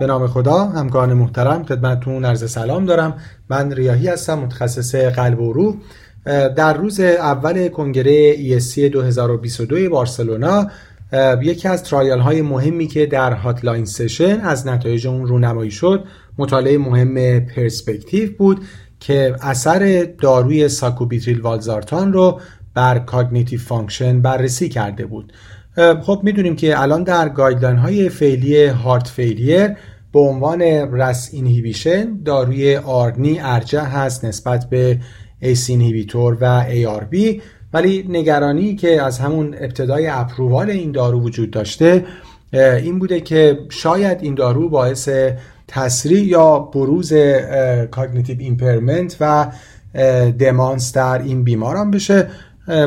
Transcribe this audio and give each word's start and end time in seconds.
به 0.00 0.06
نام 0.06 0.26
خدا 0.26 0.64
همکاران 0.64 1.12
محترم 1.12 1.64
خدمتتون 1.64 2.24
عرض 2.24 2.50
سلام 2.50 2.84
دارم. 2.84 3.14
من 3.50 3.72
ریاحی 3.72 4.08
هستم 4.08 4.38
متخصص 4.38 4.94
قلب 4.94 5.40
و 5.40 5.52
عروق. 5.52 5.74
در 6.56 6.74
روز 6.74 7.00
اول 7.00 7.68
کنگره 7.68 8.34
ESC 8.36 8.78
2022 8.78 9.90
بارسلونا 9.90 10.66
یکی 11.42 11.68
از 11.68 11.84
trial 11.84 12.18
های 12.18 12.42
مهمی 12.42 12.86
که 12.86 13.06
در 13.06 13.32
Hot 13.32 13.54
Line 13.54 13.84
session 13.84 14.40
از 14.40 14.66
نتایج 14.66 15.06
اون 15.06 15.26
رونمایی 15.26 15.70
شد 15.70 16.04
مطالعه 16.38 16.78
مهم 16.78 17.40
پرسپکتیو 17.40 18.30
بود 18.38 18.60
که 19.00 19.36
اثر 19.42 20.08
داروی 20.20 20.68
sacubitril 20.68 21.40
valsartan 21.40 22.12
رو 22.12 22.40
بر 22.74 22.98
cognitive 22.98 23.60
function 23.60 24.22
بررسی 24.22 24.68
کرده 24.68 25.06
بود. 25.06 25.32
خب 25.76 26.20
می‌دونیم 26.22 26.56
که 26.56 26.80
الان 26.80 27.02
در 27.02 27.28
guideline 27.28 27.76
های 27.76 28.08
فعلی 28.08 28.66
heart 28.66 29.08
failure 29.08 29.76
به 30.12 30.18
عنوان 30.18 30.62
RAS 30.92 31.30
inhibition 31.32 32.22
داروی 32.24 32.76
ARNI 32.76 33.38
ارجح 33.40 33.80
هست 33.80 34.24
نسبت 34.24 34.70
به 34.70 34.98
ACE 35.40 35.70
inhibitor 35.70 36.36
و 36.40 36.64
ARB 37.10 37.42
ولی 37.72 38.06
نگرانی 38.08 38.76
که 38.76 39.02
از 39.02 39.18
همون 39.18 39.54
ابتدای 39.60 40.06
approval 40.06 40.70
این 40.70 40.92
دارو 40.92 41.20
وجود 41.20 41.50
داشته 41.50 42.04
این 42.52 42.98
بوده 42.98 43.20
که 43.20 43.58
شاید 43.70 44.18
این 44.20 44.34
دارو 44.34 44.68
باعث 44.68 45.08
تسریع 45.68 46.24
یا 46.24 46.58
بروز 46.58 47.12
cognitive 47.90 48.36
impairment 48.40 49.16
و 49.20 49.52
دمانس 50.38 50.92
در 50.92 51.18
این 51.18 51.44
بیماران 51.44 51.90
بشه. 51.90 52.28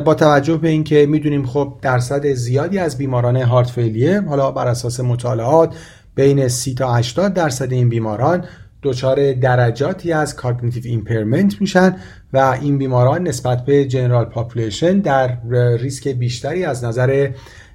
با 0.05 0.13
توجه 0.13 0.57
به 0.57 0.69
اینکه 0.69 1.05
می‌دونیم 1.05 1.45
خب 1.45 1.73
درصد 1.81 2.25
زیادی 2.25 2.79
از 2.79 2.97
بیماران 2.97 3.35
heart 3.35 3.69
failure 3.69 4.21
حالا 4.21 4.51
بر 4.51 4.67
اساس 4.67 4.99
مطالعات 4.99 5.75
بین 6.15 6.47
30 6.47 6.73
تا 6.73 6.93
80 6.93 7.33
درصد 7.33 7.71
این 7.71 7.89
بیماران 7.89 8.45
دچار 8.83 9.33
درجاتی 9.33 10.11
از 10.11 10.35
cognitive 10.35 10.83
impairment 10.85 11.61
میشن 11.61 11.95
و 12.33 12.57
این 12.61 12.77
بیماران 12.77 13.27
نسبت 13.27 13.65
به 13.65 13.85
general 13.85 14.25
population 14.25 14.99
در 14.99 15.37
ریسک 15.77 16.07
بیشتری 16.07 16.65
از 16.65 16.83
نظر 16.83 17.29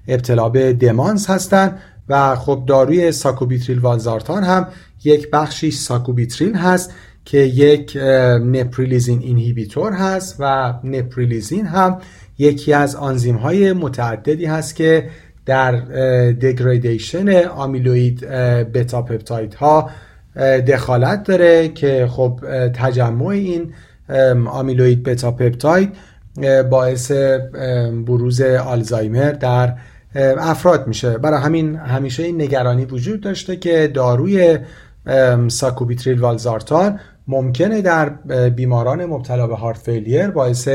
ابتلا 0.08 0.48
به 0.48 0.72
دمانس 0.72 1.30
هستند 1.30 1.78
و 2.08 2.36
خب 2.36 2.64
داروی 2.66 3.12
sacubitril 3.12 3.78
valsartan 3.78 4.44
هم 4.44 4.68
یک 5.04 5.30
بخشی 5.30 5.70
sacubitril 5.70 6.54
هست 6.54 6.94
که 7.24 7.38
یک 7.38 7.96
نپریلیزین 8.42 9.20
اینهیبیتور 9.20 9.92
هست 9.92 10.36
و 10.38 10.74
نپریلیزین 10.84 11.66
هم 11.66 11.98
یکی 12.38 12.72
از 12.72 12.96
آنزیم 12.96 13.36
های 13.36 13.72
متعددی 13.72 14.46
هست 14.46 14.76
که 14.76 15.10
در 15.46 15.72
دگریدیشن 16.30 17.44
آمیلوید 17.48 18.20
بتا 18.74 19.02
پپتاید 19.02 19.54
ها 19.54 19.90
دخالت 20.68 21.22
داره 21.24 21.68
که 21.68 22.08
خب 22.10 22.40
تجمع 22.74 23.26
این 23.26 23.72
آمیلوید 24.46 25.02
بتا 25.02 25.30
پپتاید 25.30 25.92
باعث 26.70 27.10
بروز 28.06 28.40
آلزایمر 28.40 29.32
در 29.32 29.74
افراد 30.38 30.86
میشه. 30.86 31.18
برای 31.18 31.40
همین 31.40 31.76
همیشه 31.76 32.22
این 32.22 32.42
نگرانی 32.42 32.84
وجود 32.84 33.20
داشته 33.20 33.56
که 33.56 33.90
داروی 33.94 34.58
sacubitril 35.48 36.20
valsartan 36.20 37.00
ممکنه 37.28 37.82
در 37.82 38.08
بیماران 38.48 39.04
مبتلا 39.04 39.46
به 39.46 39.54
heart 39.54 39.78
failure 39.78 40.26
باعث 40.26 40.68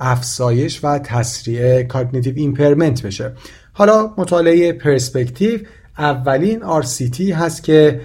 افزایش 0.00 0.84
و 0.84 0.98
تسریع 0.98 1.82
cognitive 1.82 2.34
impairment 2.36 3.02
بشه. 3.02 3.32
حالا 3.72 4.14
مطالعه 4.16 4.72
پرسپکتیو 4.72 5.60
اولین 5.98 6.82
RCT 6.82 7.20
هست 7.20 7.62
که 7.62 8.00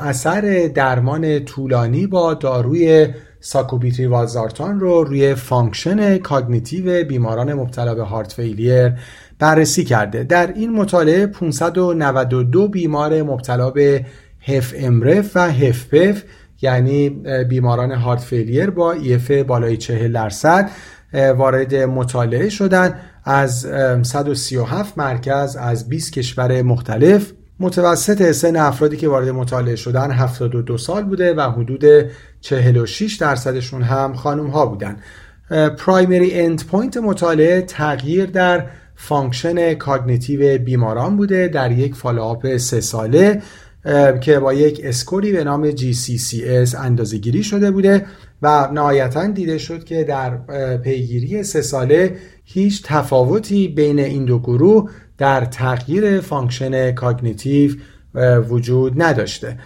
اثر 0.00 0.70
درمان 0.74 1.44
طولانی 1.44 2.06
با 2.06 2.34
داروی 2.34 3.08
sacubitril 3.40 4.06
valsartan 4.06 4.80
رو 4.80 5.04
روی 5.04 5.34
function 5.34 6.18
cognitive 6.18 7.04
بیماران 7.04 7.54
مبتلا 7.54 7.94
به 7.94 8.02
heart 8.02 8.32
failure 8.32 8.92
بررسی 9.38 9.84
کرده. 9.84 10.24
در 10.24 10.52
این 10.52 10.72
مطالعه 10.72 11.26
592 11.26 12.68
بیمار 12.68 13.22
مبتلا 13.22 13.70
به 13.70 14.06
HFmrEF 14.40 15.30
و 15.34 15.50
HFpEF 15.50 16.22
یعنی 16.62 17.10
بیماران 17.48 17.92
heart 17.92 18.20
failure 18.20 18.70
با 18.70 18.92
EF 18.92 19.30
بالای 19.30 19.76
40 19.76 20.12
درصد 20.12 20.70
وارد 21.12 21.74
مطالعه 21.74 22.48
شدن 22.48 23.00
از 23.24 23.66
137 24.02 24.98
مرکز 24.98 25.56
از 25.56 25.88
20 25.88 26.12
کشور 26.12 26.62
مختلف. 26.62 27.32
متوسط 27.60 28.32
سن 28.32 28.56
افرادی 28.56 28.96
که 28.96 29.08
وارد 29.08 29.28
مطالعه 29.28 29.76
شدن 29.76 30.10
72 30.10 30.78
سال 30.78 31.04
بوده 31.04 31.34
و 31.34 31.40
حدود 31.40 31.84
46 32.40 33.14
درصدشون 33.14 33.82
هم 33.82 34.14
خانم 34.14 34.46
ها 34.46 34.66
بودن. 34.66 34.96
primary 35.78 36.40
end 36.40 36.66
point 36.66 36.96
مطالعه 36.96 37.62
تغییر 37.62 38.26
در 38.26 38.66
function 38.96 39.74
cognitive 39.74 40.58
بیماران 40.58 41.16
بوده 41.16 41.48
در 41.48 41.72
یک 41.72 41.94
follow-up 41.94 42.56
سه 42.56 42.80
ساله. 42.80 43.42
که 44.20 44.38
با 44.38 44.54
یک 44.54 44.80
score 44.84 45.24
ی 45.24 45.32
به 45.32 45.44
نام 45.44 45.70
GCCS 45.70 46.74
اندازه 46.74 47.18
گیری 47.18 47.42
شده 47.42 47.70
بوده 47.70 48.06
و 48.42 48.68
نهایتا 48.72 49.26
دیده 49.26 49.58
شد 49.58 49.84
که 49.84 50.04
در 50.04 50.36
پیگیری 50.76 51.42
سه 51.42 51.62
ساله 51.62 52.16
هیچ 52.44 52.82
تفاوتی 52.84 53.68
بین 53.68 53.98
این 53.98 54.24
دو 54.24 54.38
گروه 54.38 54.90
در 55.18 55.44
تغییر 55.44 56.20
function 56.20 56.92
cognitive 56.92 57.74
وجود 58.48 59.02
نداشته. 59.02 59.58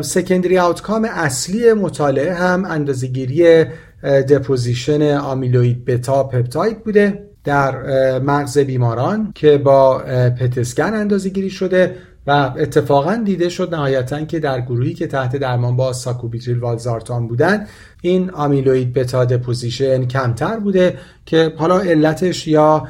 secondary 0.00 0.58
outcome 0.58 1.08
اصلی 1.10 1.72
مطالعه 1.72 2.34
هم 2.34 2.64
اندازهگیری 2.64 3.64
deposition 4.02 5.02
amyloid 5.16 5.84
beta 5.84 6.24
peptide 6.24 6.84
بوده 6.84 7.28
در 7.44 8.18
مغز 8.18 8.58
بیماران 8.58 9.32
که 9.34 9.58
با 9.58 9.98
PET 10.40 10.63
scan 10.63 10.94
اندازه 10.94 11.28
گیری 11.28 11.50
شده 11.50 11.94
و 12.28 12.52
اتفاقا 12.58 13.22
دیده 13.24 13.48
شد 13.48 13.74
نهایتا 13.74 14.24
که 14.24 14.38
در 14.38 14.60
گروهی 14.60 14.94
که 14.94 15.06
تحت 15.06 15.36
درمان 15.36 15.76
با 15.76 15.92
ساکوبیتریل 15.92 16.58
والزارتان 16.58 17.28
بودن 17.28 17.66
این 18.02 18.30
amyloid 18.30 18.92
beta 18.92 19.24
deposition 19.24 20.06
کمتر 20.06 20.58
بوده 20.58 20.96
که 21.26 21.52
حالا 21.56 21.78
علتش 21.78 22.48
یا 22.48 22.88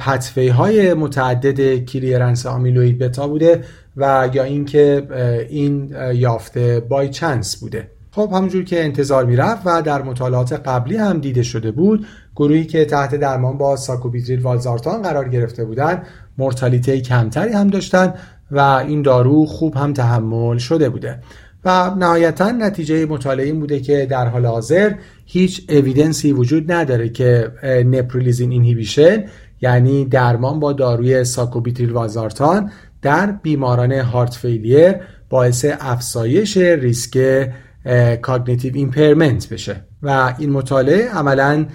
pathway 0.00 0.48
های 0.48 0.94
متعدد 0.94 1.76
clearance 1.84 2.46
amyloid 2.46 2.98
beta 2.98 3.28
بوده 3.28 3.64
و 3.96 4.30
یا 4.32 4.42
اینکه 4.42 5.08
این 5.48 5.94
یافته 6.14 6.80
by 6.88 7.08
chance 7.08 7.56
بوده. 7.56 7.88
خب 8.10 8.30
همونجور 8.32 8.64
که 8.64 8.84
انتظار 8.84 9.24
می‌رفت 9.24 9.62
و 9.64 9.82
در 9.82 10.02
مطالعات 10.02 10.52
قبلی 10.52 10.96
هم 10.96 11.18
دیده 11.18 11.42
شده 11.42 11.70
بود 11.70 12.06
گروهی 12.36 12.64
که 12.64 12.84
تحت 12.84 13.14
درمان 13.14 13.58
با 13.58 13.76
ساکوبیتریل 13.76 14.42
والزارتان 14.42 15.02
قرار 15.02 15.28
گرفته 15.28 15.64
بودند 15.64 16.06
مرتالیته 16.38 17.00
کمتری 17.00 17.52
هم 17.52 17.68
داشتن 17.68 18.14
و 18.52 18.58
این 18.58 19.02
دارو 19.02 19.46
خوب 19.46 19.76
هم 19.76 19.92
تحمل 19.92 20.58
شده 20.58 20.88
بوده. 20.88 21.18
و 21.64 21.94
نهایتا 21.98 22.50
نتیجه 22.50 23.06
مطالعه 23.06 23.46
این 23.46 23.60
بوده 23.60 23.80
که 23.80 24.06
در 24.10 24.26
حال 24.26 24.46
حاضر 24.46 24.92
هیچ 25.26 25.62
evidence 25.68 26.25
ی 26.25 26.32
وجود 26.32 26.72
نداره 26.72 27.08
که 27.08 27.52
neprilysin 27.64 28.52
inhibition 28.52 29.24
یعنی 29.60 30.04
درمان 30.04 30.60
با 30.60 30.72
داروی 30.72 31.24
ساکوبیتریل 31.24 31.90
والزارتان 31.90 32.70
در 33.02 33.32
بیماران 33.32 33.92
heart 33.92 34.34
failure 34.34 34.94
باعث 35.30 35.66
افزایش 35.80 36.56
ریسک 36.56 37.48
cognitive 38.22 38.72
impairment 38.76 39.48
بشه. 39.48 39.84
و 40.02 40.34
این 40.38 40.50
مطالعه 40.50 41.08
عملا 41.08 41.66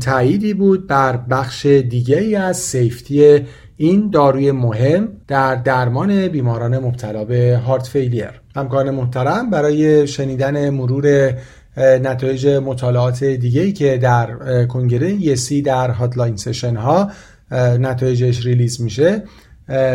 تاییدی 0.00 0.54
بود 0.54 0.86
بر 0.86 1.16
بخش 1.16 1.66
دیگه 1.66 2.18
ای 2.18 2.36
از 2.36 2.56
safety 2.56 3.40
این 3.82 4.10
داروی 4.10 4.52
مهم 4.52 5.08
در 5.28 5.54
درمان 5.54 6.28
بیماران 6.28 6.78
مبتلا 6.78 7.24
به 7.24 7.60
heart 7.66 7.86
failure. 7.86 8.40
همکاران 8.56 8.90
محترم 8.90 9.50
برای 9.50 10.06
شنیدن 10.06 10.70
مرور 10.70 11.34
نتایج 11.76 12.46
مطالعات 12.46 13.24
دیگه 13.24 13.72
که 13.72 13.98
در 13.98 14.28
کنگره 14.66 15.12
ESC 15.12 15.62
در 15.62 15.90
hotline 15.90 16.36
session 16.36 16.76
ها 16.76 17.10
نتایجش 17.52 18.46
release 18.46 18.80
میشه 18.80 19.22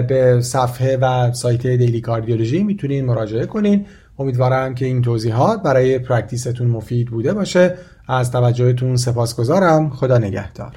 به 0.08 0.40
صفحه 0.42 0.98
و 0.98 1.34
سایت 1.34 1.68
Daily 1.68 2.02
Cardiology 2.02 2.64
می‌تونین 2.64 3.06
مراجعه 3.06 3.46
کنین. 3.46 3.86
امیدوارم 4.20 4.76
که 4.76 4.86
این 4.86 5.02
توضیحات 5.02 5.64
برای 5.64 6.00
پرکتیستون 6.00 6.68
مفید 6.68 7.08
بوده 7.08 7.34
باشه. 7.34 7.76
از 8.08 8.32
توجهتون 8.32 8.96
سپاسگزارم. 8.96 9.90
خدا 9.90 10.18
نگهدار. 10.18 10.72